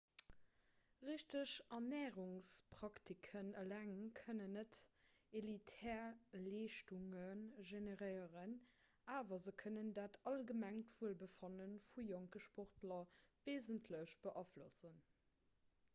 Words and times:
richteg 1.07 1.51
ernärungspraktiken 1.77 3.49
eleng 3.63 3.91
kënnen 4.19 4.55
net 4.59 4.79
elitär 5.41 6.39
leeschtunge 6.45 7.27
generéieren 7.73 8.55
awer 9.19 9.41
se 9.45 9.53
kënnen 9.65 9.91
dat 9.99 10.19
allgemengt 10.33 10.93
wuelbefanne 11.03 11.67
vu 11.91 12.07
jonke 12.09 12.41
sportler 12.47 13.07
weesentlech 13.51 14.17
beaflossen 14.25 14.97